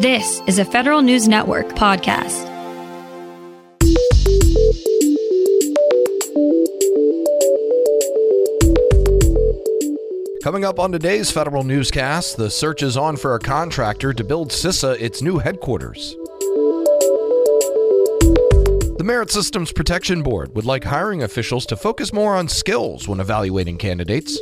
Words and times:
This 0.00 0.40
is 0.46 0.60
a 0.60 0.64
Federal 0.64 1.02
News 1.02 1.26
Network 1.26 1.70
podcast. 1.70 2.46
Coming 10.44 10.64
up 10.64 10.78
on 10.78 10.92
today's 10.92 11.32
Federal 11.32 11.64
Newscast, 11.64 12.36
the 12.36 12.48
search 12.48 12.84
is 12.84 12.96
on 12.96 13.16
for 13.16 13.34
a 13.34 13.40
contractor 13.40 14.12
to 14.12 14.22
build 14.22 14.50
CISA 14.50 15.00
its 15.00 15.20
new 15.20 15.38
headquarters. 15.38 16.14
The 18.98 19.04
Merit 19.04 19.32
Systems 19.32 19.72
Protection 19.72 20.22
Board 20.22 20.54
would 20.54 20.64
like 20.64 20.84
hiring 20.84 21.24
officials 21.24 21.66
to 21.66 21.76
focus 21.76 22.12
more 22.12 22.36
on 22.36 22.46
skills 22.46 23.08
when 23.08 23.18
evaluating 23.18 23.78
candidates. 23.78 24.38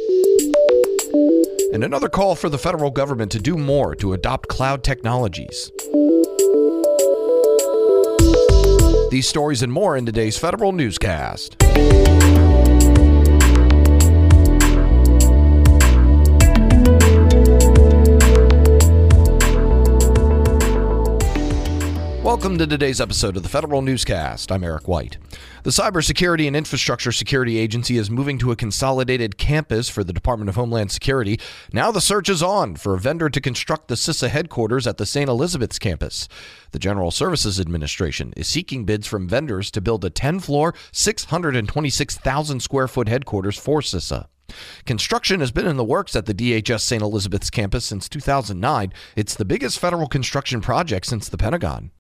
And 1.77 1.85
another 1.85 2.09
call 2.09 2.37
for 2.37 2.49
the 2.49 2.57
federal 2.57 2.91
government 2.91 3.31
to 3.33 3.39
do 3.39 3.55
more 3.55 3.95
to 3.97 4.15
adopt 4.15 4.49
cloud 4.49 4.83
technologies. 4.83 5.71
These 9.11 9.29
stories 9.29 9.61
and 9.61 9.71
more 9.71 9.95
in 9.95 10.07
today's 10.07 10.39
Federal 10.39 10.73
Newscast. 10.73 11.59
Welcome 22.47 22.59
to 22.59 22.67
today's 22.69 23.01
episode 23.01 23.37
of 23.37 23.43
the 23.43 23.49
Federal 23.49 23.83
Newscast. 23.83 24.53
I'm 24.53 24.63
Eric 24.63 24.87
White. 24.87 25.19
The 25.65 25.71
Cybersecurity 25.71 26.47
and 26.47 26.55
Infrastructure 26.55 27.11
Security 27.11 27.59
Agency 27.59 27.97
is 27.97 28.09
moving 28.09 28.39
to 28.39 28.53
a 28.53 28.57
consolidated 28.57 29.37
campus 29.37 29.89
for 29.89 30.05
the 30.05 30.13
Department 30.13 30.49
of 30.49 30.55
Homeland 30.55 30.93
Security. 30.93 31.41
Now 31.73 31.91
the 31.91 32.01
search 32.01 32.29
is 32.29 32.45
on 32.45 32.77
for 32.77 32.95
a 32.95 33.01
vendor 33.01 33.29
to 33.29 33.41
construct 33.41 33.89
the 33.89 33.97
CISA 33.97 34.29
headquarters 34.29 34.87
at 34.87 34.97
the 34.97 35.07
St. 35.07 35.29
Elizabeth's 35.29 35.81
campus. 35.81 36.29
The 36.71 36.79
General 36.79 37.11
Services 37.11 37.59
Administration 37.59 38.33
is 38.37 38.47
seeking 38.47 38.85
bids 38.85 39.09
from 39.09 39.29
vendors 39.29 39.69
to 39.73 39.81
build 39.81 40.05
a 40.05 40.11
10 40.11 40.39
floor, 40.39 40.73
626,000 40.93 42.61
square 42.61 42.87
foot 42.87 43.09
headquarters 43.09 43.59
for 43.59 43.81
CISA. 43.81 44.29
Construction 44.85 45.41
has 45.41 45.51
been 45.51 45.67
in 45.67 45.77
the 45.77 45.83
works 45.83 46.15
at 46.15 46.27
the 46.27 46.35
DHS 46.35 46.83
St. 46.83 47.03
Elizabeth's 47.03 47.51
campus 47.51 47.85
since 47.85 48.09
2009. 48.09 48.93
It's 49.17 49.35
the 49.35 49.45
biggest 49.45 49.81
federal 49.81 50.07
construction 50.07 50.61
project 50.61 51.07
since 51.07 51.29
the 51.29 51.39
Pentagon. 51.39 51.91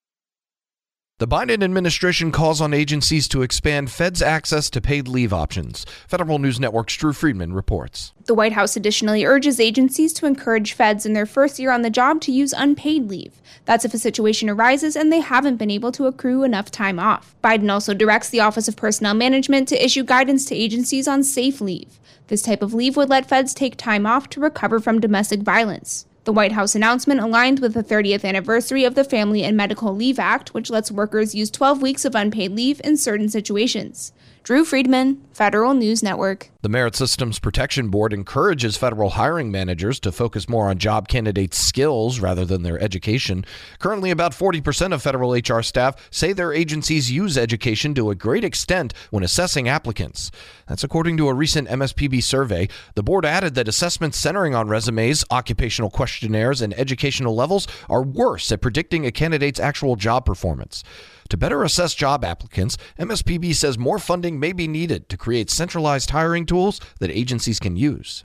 The 1.19 1.27
Biden 1.27 1.65
administration 1.65 2.31
calls 2.31 2.61
on 2.61 2.75
agencies 2.75 3.27
to 3.29 3.41
expand 3.41 3.91
Fed's 3.91 4.21
access 4.21 4.69
to 4.69 4.83
paid 4.83 5.09
leave 5.09 5.33
options. 5.33 5.87
Federal 6.07 6.39
News 6.39 6.61
Network's 6.61 6.95
Drew 6.95 7.15
Friedman 7.15 7.55
reports. 7.55 8.13
The 8.27 8.35
White 8.35 8.53
House 8.53 8.77
additionally 8.77 9.25
urges 9.25 9.59
agencies 9.59 10.13
to 10.13 10.27
encourage 10.27 10.75
feds 10.75 11.07
in 11.07 11.15
their 11.15 11.25
first 11.25 11.59
year 11.59 11.71
on 11.71 11.81
the 11.81 11.89
job 11.89 12.21
to 12.21 12.33
use 12.33 12.53
unpaid 12.53 13.09
leave. 13.09 13.41
That's 13.65 13.87
if 13.87 13.95
a 13.95 13.99
situation 13.99 14.51
arises 14.51 14.95
and 14.95 15.11
they 15.11 15.21
haven't 15.21 15.57
been 15.57 15.71
able 15.71 15.91
to 15.93 16.05
accrue 16.05 16.43
enough 16.43 16.71
time 16.71 16.99
off. 16.99 17.35
Biden 17.43 17.73
also 17.73 17.95
directs 17.95 18.29
the 18.29 18.41
Office 18.41 18.69
of 18.69 18.77
Personnel 18.77 19.15
Management 19.15 19.69
to 19.69 19.83
issue 19.83 20.05
guidance 20.05 20.45
to 20.45 20.55
agencies 20.55 21.09
on 21.09 21.23
safe 21.25 21.63
leave. 21.63 21.99
This 22.27 22.43
type 22.43 22.61
of 22.61 22.75
leave 22.75 22.95
would 22.95 23.09
let 23.09 23.27
feds 23.27 23.55
take 23.55 23.79
time 23.79 24.05
off 24.05 24.29
to 24.29 24.41
recover 24.41 24.81
from 24.81 25.01
domestic 25.01 25.41
violence. 25.41 26.05
The 26.27 26.33
White 26.33 26.51
House 26.51 26.75
announcement 26.75 27.21
aligned 27.21 27.61
with 27.61 27.73
the 27.73 27.85
30th 27.85 28.25
anniversary 28.25 28.83
of 28.83 28.97
the 28.97 29.05
Family 29.05 29.45
and 29.45 29.57
Medical 29.57 29.95
Leave 29.95 30.19
Act, 30.19 30.55
which 30.55 30.71
lets 30.71 30.91
workers 30.91 31.37
use 31.37 31.53
12 31.53 31.81
weeks 31.81 32.05
of 32.05 32.17
unpaid 32.17 32.51
leave 32.51 32.81
in 32.83 32.97
certain 32.97 33.29
situations. 33.29 34.11
Drew 34.47 34.65
Friedman, 34.65 35.27
Federal 35.33 35.75
News 35.75 36.05
Network. 36.05 36.51
The 36.63 36.69
Merit 36.69 36.95
Systems 36.95 37.41
Protection 37.41 37.89
Board 37.89 38.13
encourages 38.13 38.77
federal 38.77 39.11
hiring 39.11 39.51
managers 39.51 39.99
to 39.99 40.13
focus 40.13 40.49
more 40.49 40.69
on 40.69 40.79
job 40.79 41.09
candidates' 41.09 41.59
skills 41.59 42.21
rather 42.21 42.45
than 42.45 42.63
their 42.63 42.81
education. 42.81 43.45
Currently, 43.81 44.13
about 44.13 44.31
40% 44.31 44.95
of 44.95 45.03
federal 45.03 45.33
HR 45.33 45.63
staff 45.63 45.97
say 46.13 46.33
their 46.33 46.53
agencies 46.53 47.11
use 47.11 47.37
education 47.37 47.93
to 47.95 48.11
a 48.11 48.15
great 48.15 48.45
extent 48.45 48.95
when 49.11 49.25
assessing 49.25 49.69
applicants. 49.69 50.31
That's 50.69 50.85
according 50.85 51.17
to 51.17 51.27
a 51.27 51.35
recent 51.35 51.67
MSPB 51.67 52.23
survey. 52.23 52.69
The 52.95 53.03
board 53.03 53.27
added 53.27 53.57
that 53.57 53.67
assessments 53.67 54.17
centering 54.17 54.55
on 54.55 54.69
resumes, 54.69 55.25
occupational 55.29 55.91
questionnaires, 55.91 56.63
and 56.63 56.73
educational 56.75 57.35
levels 57.35 57.67
are 57.89 58.05
worse 58.05 58.53
at 58.53 58.61
predicting 58.61 59.07
a 59.07 59.11
candidate's 59.11 59.59
actual 59.59 59.97
job 59.97 60.25
performance. 60.25 60.85
To 61.31 61.37
better 61.37 61.65
assess 61.65 61.95
job 61.95 62.25
applicants, 62.25 62.77
MSPB 62.99 63.55
says 63.55 63.79
more 63.79 63.99
funding 63.99 64.39
may 64.39 64.53
be 64.53 64.69
needed 64.69 65.09
to 65.09 65.17
create 65.17 65.51
centralized 65.51 66.11
hiring 66.11 66.47
tools 66.47 66.81
that 67.01 67.11
agencies 67.11 67.59
can 67.59 67.77
use. 67.77 68.23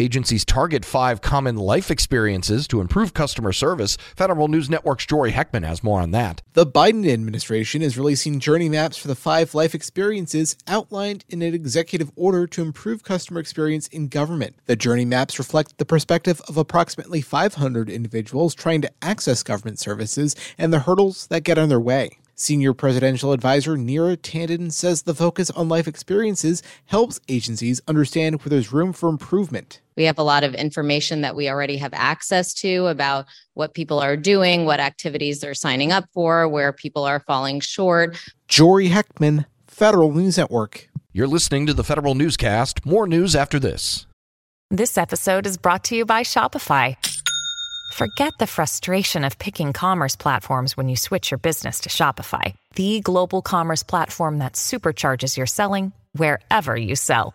Agencies 0.00 0.44
target 0.44 0.84
five 0.84 1.20
common 1.20 1.56
life 1.56 1.90
experiences 1.90 2.68
to 2.68 2.80
improve 2.80 3.14
customer 3.14 3.52
service. 3.52 3.96
Federal 4.14 4.46
News 4.46 4.70
Network's 4.70 5.04
Jory 5.04 5.32
Heckman 5.32 5.66
has 5.66 5.82
more 5.82 6.00
on 6.00 6.12
that. 6.12 6.40
The 6.52 6.64
Biden 6.64 7.12
administration 7.12 7.82
is 7.82 7.98
releasing 7.98 8.38
journey 8.38 8.68
maps 8.68 8.96
for 8.96 9.08
the 9.08 9.16
five 9.16 9.56
life 9.56 9.74
experiences 9.74 10.56
outlined 10.68 11.24
in 11.28 11.42
an 11.42 11.52
executive 11.52 12.12
order 12.14 12.46
to 12.46 12.62
improve 12.62 13.02
customer 13.02 13.40
experience 13.40 13.88
in 13.88 14.06
government. 14.06 14.54
The 14.66 14.76
journey 14.76 15.04
maps 15.04 15.36
reflect 15.36 15.78
the 15.78 15.84
perspective 15.84 16.40
of 16.46 16.56
approximately 16.56 17.20
500 17.20 17.90
individuals 17.90 18.54
trying 18.54 18.82
to 18.82 18.92
access 19.02 19.42
government 19.42 19.80
services 19.80 20.36
and 20.56 20.72
the 20.72 20.80
hurdles 20.80 21.26
that 21.26 21.42
get 21.42 21.58
in 21.58 21.70
their 21.70 21.80
way. 21.80 22.18
Senior 22.40 22.72
Presidential 22.72 23.32
Advisor 23.32 23.76
Neera 23.76 24.16
Tanden 24.16 24.70
says 24.70 25.02
the 25.02 25.12
focus 25.12 25.50
on 25.50 25.68
life 25.68 25.88
experiences 25.88 26.62
helps 26.86 27.18
agencies 27.28 27.80
understand 27.88 28.40
where 28.40 28.50
there's 28.50 28.72
room 28.72 28.92
for 28.92 29.08
improvement. 29.08 29.80
We 29.98 30.04
have 30.04 30.18
a 30.18 30.22
lot 30.22 30.44
of 30.44 30.54
information 30.54 31.22
that 31.22 31.34
we 31.34 31.50
already 31.50 31.76
have 31.78 31.92
access 31.92 32.54
to 32.54 32.86
about 32.86 33.26
what 33.54 33.74
people 33.74 33.98
are 33.98 34.16
doing, 34.16 34.64
what 34.64 34.78
activities 34.78 35.40
they're 35.40 35.54
signing 35.54 35.90
up 35.90 36.04
for, 36.14 36.48
where 36.48 36.72
people 36.72 37.04
are 37.04 37.18
falling 37.18 37.58
short. 37.58 38.16
Jory 38.46 38.90
Heckman, 38.90 39.46
Federal 39.66 40.12
News 40.12 40.38
Network. 40.38 40.88
You're 41.12 41.26
listening 41.26 41.66
to 41.66 41.74
the 41.74 41.82
Federal 41.82 42.14
Newscast. 42.14 42.86
More 42.86 43.08
news 43.08 43.34
after 43.34 43.58
this. 43.58 44.06
This 44.70 44.96
episode 44.96 45.46
is 45.46 45.58
brought 45.58 45.82
to 45.84 45.96
you 45.96 46.04
by 46.04 46.22
Shopify. 46.22 46.94
Forget 47.94 48.34
the 48.38 48.46
frustration 48.46 49.24
of 49.24 49.36
picking 49.40 49.72
commerce 49.72 50.14
platforms 50.14 50.76
when 50.76 50.88
you 50.88 50.94
switch 50.94 51.32
your 51.32 51.38
business 51.38 51.80
to 51.80 51.88
Shopify, 51.88 52.54
the 52.76 53.00
global 53.00 53.42
commerce 53.42 53.82
platform 53.82 54.38
that 54.38 54.52
supercharges 54.52 55.36
your 55.36 55.46
selling 55.46 55.92
wherever 56.12 56.76
you 56.76 56.94
sell. 56.94 57.34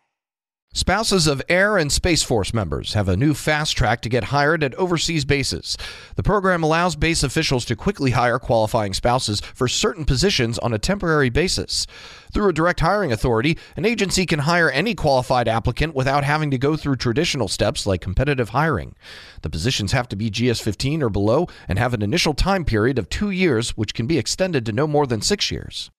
Spouses 0.73 1.27
of 1.27 1.41
Air 1.49 1.77
and 1.77 1.91
Space 1.91 2.23
Force 2.23 2.53
members 2.53 2.93
have 2.93 3.09
a 3.09 3.17
new 3.17 3.33
fast 3.33 3.75
track 3.75 3.99
to 4.01 4.09
get 4.09 4.23
hired 4.25 4.63
at 4.63 4.73
overseas 4.75 5.25
bases. 5.25 5.77
The 6.15 6.23
program 6.23 6.63
allows 6.63 6.95
base 6.95 7.23
officials 7.23 7.65
to 7.65 7.75
quickly 7.75 8.11
hire 8.11 8.39
qualifying 8.39 8.93
spouses 8.93 9.41
for 9.53 9.67
certain 9.67 10.05
positions 10.05 10.57
on 10.59 10.71
a 10.71 10.79
temporary 10.79 11.29
basis. 11.29 11.87
Through 12.33 12.47
a 12.47 12.53
direct 12.53 12.79
hiring 12.79 13.11
authority, 13.11 13.57
an 13.75 13.83
agency 13.83 14.25
can 14.25 14.39
hire 14.39 14.71
any 14.71 14.95
qualified 14.95 15.49
applicant 15.49 15.93
without 15.93 16.23
having 16.23 16.49
to 16.51 16.57
go 16.57 16.77
through 16.77 16.95
traditional 16.95 17.49
steps 17.49 17.85
like 17.85 17.99
competitive 17.99 18.49
hiring. 18.49 18.95
The 19.41 19.49
positions 19.49 19.91
have 19.91 20.07
to 20.07 20.15
be 20.15 20.29
GS 20.29 20.61
15 20.61 21.03
or 21.03 21.09
below 21.09 21.47
and 21.67 21.79
have 21.79 21.93
an 21.93 22.01
initial 22.01 22.33
time 22.33 22.63
period 22.63 22.97
of 22.97 23.09
two 23.09 23.29
years, 23.29 23.71
which 23.71 23.93
can 23.93 24.07
be 24.07 24.17
extended 24.17 24.65
to 24.65 24.71
no 24.71 24.87
more 24.87 25.05
than 25.05 25.21
six 25.21 25.51
years. 25.51 25.91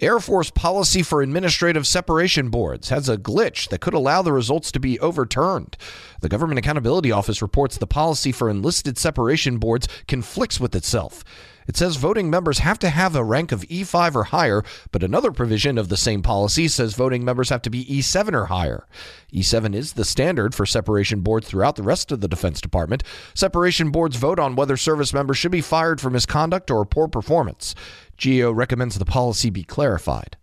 Air 0.00 0.18
Force 0.18 0.50
policy 0.50 1.02
for 1.02 1.22
administrative 1.22 1.86
separation 1.86 2.48
boards 2.48 2.88
has 2.88 3.08
a 3.08 3.16
glitch 3.16 3.68
that 3.68 3.80
could 3.80 3.94
allow 3.94 4.20
the 4.20 4.32
results 4.32 4.72
to 4.72 4.80
be 4.80 4.98
overturned. 4.98 5.76
The 6.20 6.28
Government 6.28 6.58
Accountability 6.58 7.12
Office 7.12 7.40
reports 7.40 7.78
the 7.78 7.86
policy 7.86 8.32
for 8.32 8.50
enlisted 8.50 8.98
separation 8.98 9.58
boards 9.58 9.86
conflicts 10.08 10.58
with 10.58 10.74
itself. 10.74 11.22
It 11.66 11.76
says 11.76 11.96
voting 11.96 12.30
members 12.30 12.58
have 12.58 12.78
to 12.80 12.90
have 12.90 13.14
a 13.14 13.24
rank 13.24 13.52
of 13.52 13.62
E5 13.62 14.14
or 14.14 14.24
higher, 14.24 14.62
but 14.90 15.02
another 15.02 15.32
provision 15.32 15.78
of 15.78 15.88
the 15.88 15.96
same 15.96 16.22
policy 16.22 16.68
says 16.68 16.94
voting 16.94 17.24
members 17.24 17.50
have 17.50 17.62
to 17.62 17.70
be 17.70 17.84
E7 17.84 18.32
or 18.32 18.46
higher. 18.46 18.86
E7 19.32 19.74
is 19.74 19.92
the 19.94 20.04
standard 20.04 20.54
for 20.54 20.66
separation 20.66 21.20
boards 21.20 21.48
throughout 21.48 21.76
the 21.76 21.82
rest 21.82 22.12
of 22.12 22.20
the 22.20 22.28
Defense 22.28 22.60
Department. 22.60 23.02
Separation 23.34 23.90
boards 23.90 24.16
vote 24.16 24.38
on 24.38 24.56
whether 24.56 24.76
service 24.76 25.12
members 25.12 25.38
should 25.38 25.52
be 25.52 25.60
fired 25.60 26.00
for 26.00 26.10
misconduct 26.10 26.70
or 26.70 26.84
poor 26.84 27.08
performance. 27.08 27.74
GAO 28.22 28.50
recommends 28.52 28.98
the 28.98 29.04
policy 29.04 29.50
be 29.50 29.64
clarified. 29.64 30.36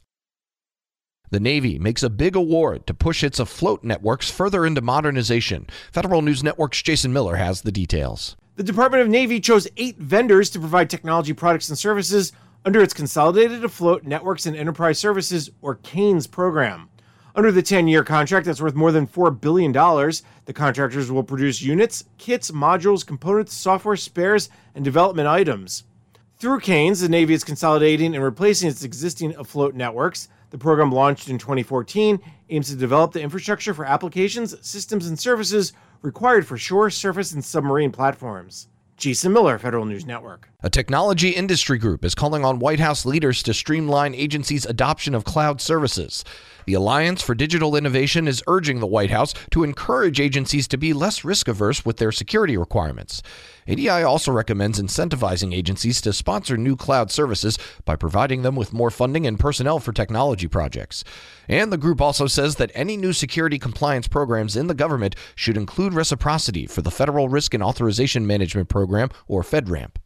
The 1.31 1.39
Navy 1.39 1.77
makes 1.77 2.01
a 2.01 2.09
big 2.09 2.35
award 2.35 2.87
to 2.87 2.93
push 2.93 3.23
its 3.23 3.39
afloat 3.39 3.83
networks 3.83 4.31
further 4.31 4.65
into 4.65 4.81
modernization. 4.81 5.67
Federal 5.91 6.23
News 6.23 6.43
Network's 6.43 6.81
Jason 6.81 7.13
Miller 7.13 7.35
has 7.35 7.61
the 7.61 7.71
details. 7.71 8.35
The 8.59 8.65
Department 8.65 9.01
of 9.01 9.07
Navy 9.07 9.39
chose 9.39 9.69
eight 9.77 9.97
vendors 9.99 10.49
to 10.49 10.59
provide 10.59 10.89
technology 10.89 11.31
products 11.31 11.69
and 11.69 11.77
services 11.77 12.33
under 12.65 12.81
its 12.81 12.93
Consolidated 12.93 13.63
Afloat 13.63 14.03
Networks 14.03 14.45
and 14.45 14.53
Enterprise 14.53 14.99
Services, 14.99 15.49
or 15.61 15.75
CANES 15.75 16.27
program. 16.27 16.89
Under 17.37 17.53
the 17.53 17.61
10 17.61 17.87
year 17.87 18.03
contract 18.03 18.45
that's 18.45 18.59
worth 18.59 18.75
more 18.75 18.91
than 18.91 19.07
$4 19.07 19.39
billion, 19.39 19.71
the 19.71 20.53
contractors 20.53 21.09
will 21.09 21.23
produce 21.23 21.61
units, 21.61 22.03
kits, 22.17 22.51
modules, 22.51 23.07
components, 23.07 23.53
software, 23.53 23.95
spares, 23.95 24.49
and 24.75 24.83
development 24.83 25.29
items. 25.29 25.85
Through 26.37 26.59
Canes, 26.59 26.99
the 26.99 27.07
Navy 27.07 27.33
is 27.33 27.45
consolidating 27.45 28.13
and 28.13 28.21
replacing 28.21 28.67
its 28.67 28.83
existing 28.83 29.37
afloat 29.37 29.73
networks. 29.73 30.27
The 30.49 30.57
program 30.57 30.91
launched 30.91 31.29
in 31.29 31.37
2014 31.37 32.19
aims 32.49 32.69
to 32.69 32.75
develop 32.75 33.13
the 33.13 33.21
infrastructure 33.21 33.73
for 33.73 33.85
applications, 33.85 34.53
systems, 34.67 35.07
and 35.07 35.17
services 35.17 35.71
required 36.01 36.47
for 36.47 36.57
shore, 36.57 36.89
surface, 36.89 37.33
and 37.33 37.43
submarine 37.43 37.91
platforms. 37.91 38.67
Jason 38.99 39.31
Miller, 39.31 39.57
Federal 39.57 39.85
News 39.85 40.05
Network. 40.05 40.49
A 40.61 40.69
technology 40.69 41.29
industry 41.29 41.77
group 41.77 42.03
is 42.03 42.13
calling 42.13 42.43
on 42.43 42.59
White 42.59 42.81
House 42.81 43.05
leaders 43.05 43.41
to 43.43 43.53
streamline 43.53 44.13
agencies' 44.13 44.65
adoption 44.65 45.15
of 45.15 45.23
cloud 45.23 45.61
services. 45.61 46.25
The 46.65 46.73
Alliance 46.73 47.21
for 47.21 47.33
Digital 47.33 47.75
Innovation 47.75 48.27
is 48.27 48.43
urging 48.45 48.79
the 48.79 48.85
White 48.85 49.09
House 49.09 49.33
to 49.51 49.63
encourage 49.63 50.19
agencies 50.19 50.67
to 50.67 50.77
be 50.77 50.91
less 50.91 51.23
risk 51.23 51.47
averse 51.47 51.85
with 51.85 51.97
their 51.97 52.11
security 52.11 52.57
requirements. 52.57 53.23
ADI 53.69 53.89
also 53.89 54.31
recommends 54.31 54.81
incentivizing 54.81 55.53
agencies 55.53 56.01
to 56.01 56.11
sponsor 56.11 56.57
new 56.57 56.75
cloud 56.75 57.11
services 57.11 57.57
by 57.85 57.95
providing 57.95 58.41
them 58.41 58.55
with 58.55 58.73
more 58.73 58.89
funding 58.89 59.27
and 59.27 59.39
personnel 59.39 59.79
for 59.79 59.93
technology 59.93 60.47
projects. 60.47 61.03
And 61.47 61.71
the 61.71 61.77
group 61.77 62.01
also 62.01 62.27
says 62.27 62.55
that 62.55 62.71
any 62.73 62.97
new 62.97 63.13
security 63.13 63.59
compliance 63.59 64.07
programs 64.07 64.55
in 64.55 64.67
the 64.67 64.73
government 64.73 65.15
should 65.35 65.55
include 65.55 65.93
reciprocity 65.93 66.65
for 66.65 66.81
the 66.81 66.91
Federal 66.91 67.29
Risk 67.29 67.53
and 67.53 67.63
Authorization 67.63 68.27
Management 68.27 68.69
Program, 68.89 69.09
or 69.27 69.43
FedRAMP. 69.43 69.97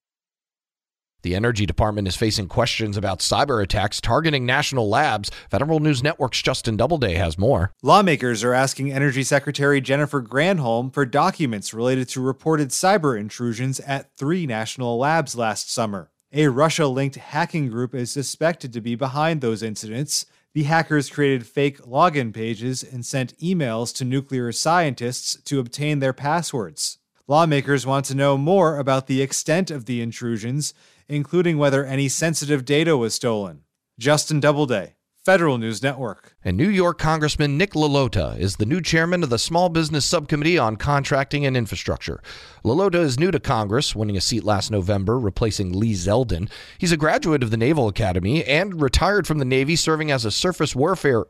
The 1.21 1.35
Energy 1.35 1.65
Department 1.65 2.06
is 2.06 2.18
facing 2.18 2.50
questions 2.50 2.97
about 2.97 3.19
cyber 3.19 3.63
attacks 3.63 4.01
targeting 4.01 4.45
national 4.45 4.89
labs. 4.89 5.31
Federal 5.50 5.80
News 5.80 6.03
Network's 6.03 6.41
Justin 6.41 6.75
Doubleday 6.75 7.13
has 7.13 7.38
more. 7.38 7.71
Lawmakers 7.81 8.44
are 8.44 8.53
asking 8.53 8.91
Energy 8.91 9.24
Secretary 9.24 9.80
Jennifer 9.80 10.21
Granholm 10.21 10.94
for 10.94 11.06
documents 11.06 11.74
related 11.74 12.09
to 12.09 12.19
reported 12.19 12.69
cyber 12.71 13.18
intrusions 13.18 13.80
at 13.80 14.13
three 14.18 14.45
national 14.45 14.97
labs 14.97 15.33
last 15.33 15.71
summer. 15.71 16.12
A 16.33 16.50
Russia 16.50 16.88
linked 16.88 17.15
hacking 17.15 17.69
group 17.69 17.95
is 17.95 18.12
suspected 18.12 18.74
to 18.74 18.81
be 18.81 18.95
behind 18.95 19.39
those 19.39 19.63
incidents. 19.63 20.25
The 20.53 20.63
hackers 20.63 21.09
created 21.09 21.47
fake 21.47 21.79
login 21.83 22.33
pages 22.33 22.83
and 22.83 23.06
sent 23.06 23.39
emails 23.39 23.95
to 23.95 24.03
nuclear 24.03 24.51
scientists 24.51 25.41
to 25.44 25.59
obtain 25.62 26.00
their 26.00 26.12
passwords. 26.12 26.97
Lawmakers 27.28 27.86
want 27.86 28.06
to 28.06 28.16
know 28.16 28.38
more 28.38 28.78
about 28.78 29.08
the 29.08 29.22
extent 29.22 29.72
of 29.72 29.86
the 29.86 30.02
intrusions 30.02 30.74
including 31.08 31.58
whether 31.58 31.86
any 31.86 32.08
sensitive 32.10 32.66
data 32.66 32.96
was 32.98 33.14
stolen. 33.14 33.62
Justin 34.00 34.40
Doubleday, 34.40 34.96
Federal 35.24 35.58
News 35.58 35.81
Network. 35.81 36.36
And 36.44 36.58
New 36.58 36.70
York 36.70 36.98
Congressman 36.98 37.58
Nick 37.58 37.72
LaLota 37.72 38.38
is 38.38 38.58
the 38.58 38.66
new 38.66 38.81
chairman 38.81 39.24
of 39.24 39.30
the 39.30 39.40
Small 39.40 39.70
Business 39.70 40.06
Subcommittee 40.06 40.58
on 40.58 40.75
Contracting 40.75 41.46
and 41.46 41.56
Infrastructure. 41.56 42.22
LaLota 42.66 42.96
is 42.96 43.20
new 43.20 43.31
to 43.31 43.40
Congress, 43.40 43.96
winning 43.96 44.18
a 44.18 44.22
seat 44.22 44.44
last 44.44 44.72
November, 44.72 45.20
replacing 45.20 45.74
Lee 45.74 45.94
Zeldin. 45.94 46.50
He's 46.78 46.92
a 46.92 46.98
graduate 46.98 47.44
of 47.44 47.52
the 47.52 47.58
Naval 47.58 47.88
Academy 47.88 48.44
and 48.44 48.81
retired 48.81 49.28
from 49.28 49.40
the 49.40 49.46
Navy, 49.46 49.75
serving 49.75 50.12
as 50.12 50.25
a 50.25 50.31
surface 50.31 50.75
warfare 50.75 51.25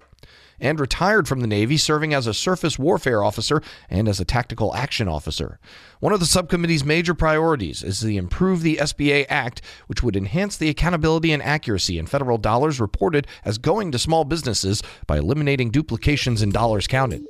and 0.60 0.80
retired 0.80 1.28
from 1.28 1.42
the 1.42 1.48
Navy, 1.48 1.78
serving 1.78 2.14
as 2.14 2.28
a 2.28 2.34
surface 2.34 2.80
warfare 2.80 3.24
officer 3.24 3.62
and 3.90 4.08
as 4.08 4.20
a 4.20 4.26
tactical 4.26 4.76
action 4.76 5.08
officer. 5.08 5.60
One 6.00 6.14
of 6.14 6.20
the 6.20 6.26
subcommittee's 6.26 6.84
major 6.84 7.14
priorities 7.14 7.82
is 7.82 8.02
to 8.02 8.14
improve 8.14 8.62
the 8.62 8.78
SBA 8.78 9.26
Act, 9.30 9.62
which 9.88 10.04
would 10.04 10.16
enhance 10.16 10.58
the 10.58 10.70
accountability 10.70 11.32
and 11.32 11.42
accuracy 11.42 11.98
in 11.98 12.08
federal 12.08 12.38
dollars 12.38 12.80
reported 12.80 13.26
as 13.46 13.58
going 13.58 13.92
to 13.92 14.00
small 14.00 14.26
businesses 14.26 14.84
by 15.08 15.18
eliminating 15.18 15.72
duplications 15.72 16.42
in 16.42 16.50
dollars 16.50 16.88
counted. 16.88 17.24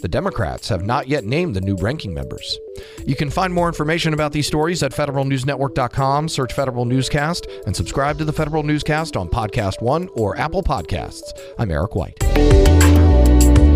The 0.00 0.08
Democrats 0.08 0.68
have 0.70 0.84
not 0.84 1.08
yet 1.08 1.24
named 1.24 1.54
the 1.54 1.60
new 1.60 1.76
ranking 1.76 2.14
members. 2.14 2.58
You 3.04 3.14
can 3.14 3.30
find 3.30 3.52
more 3.52 3.68
information 3.68 4.14
about 4.14 4.32
these 4.32 4.46
stories 4.46 4.82
at 4.82 4.92
federalnewsnetwork.com, 4.92 6.28
search 6.28 6.52
Federal 6.52 6.84
Newscast, 6.86 7.46
and 7.66 7.76
subscribe 7.76 8.18
to 8.18 8.24
the 8.24 8.32
Federal 8.32 8.62
Newscast 8.62 9.16
on 9.16 9.28
Podcast 9.28 9.82
One 9.82 10.08
or 10.14 10.36
Apple 10.38 10.62
Podcasts. 10.62 11.32
I'm 11.58 11.70
Eric 11.70 11.94
White. 11.94 13.69